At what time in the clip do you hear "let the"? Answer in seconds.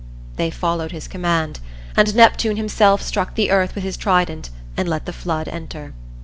4.89-5.13